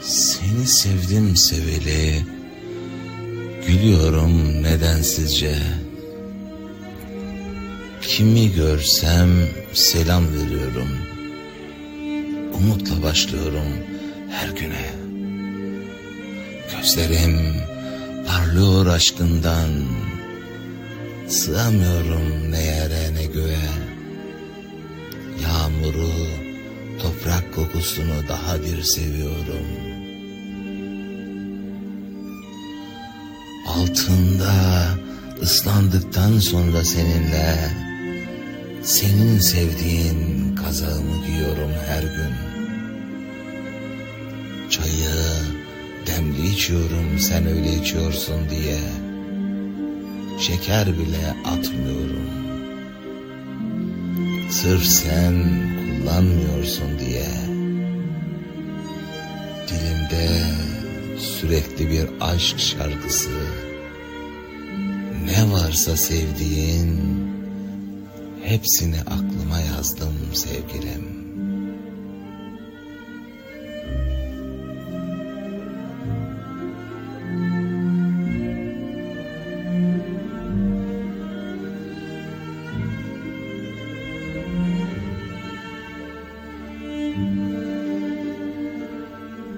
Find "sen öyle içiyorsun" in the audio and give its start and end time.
47.18-48.50